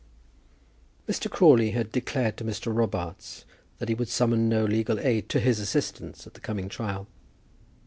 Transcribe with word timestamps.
Mr. 1.07 1.29
Crawley 1.29 1.73
had 1.73 1.91
declared 1.91 2.35
to 2.37 2.43
Mr. 2.43 2.73
Robarts, 2.75 3.45
that 3.77 3.87
he 3.87 3.93
would 3.93 4.09
summon 4.09 4.49
no 4.49 4.65
legal 4.65 4.99
aid 4.99 5.29
to 5.29 5.39
his 5.39 5.59
assistance 5.59 6.25
at 6.25 6.33
the 6.33 6.41
coming 6.41 6.69
trial. 6.69 7.05